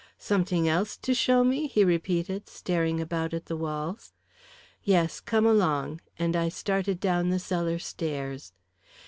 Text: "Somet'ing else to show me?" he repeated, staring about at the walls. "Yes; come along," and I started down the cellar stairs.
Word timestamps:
"Somet'ing 0.17 0.67
else 0.67 0.97
to 0.97 1.13
show 1.13 1.43
me?" 1.43 1.67
he 1.67 1.83
repeated, 1.83 2.49
staring 2.49 2.99
about 2.99 3.35
at 3.35 3.45
the 3.45 3.55
walls. 3.55 4.13
"Yes; 4.83 5.19
come 5.19 5.45
along," 5.45 6.01
and 6.17 6.35
I 6.35 6.49
started 6.49 6.99
down 6.99 7.29
the 7.29 7.37
cellar 7.37 7.77
stairs. 7.77 8.51